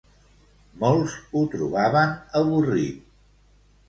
Molts 0.83 1.17
ho 1.39 1.43
trobaven 1.55 2.15
avorrit. 2.39 3.05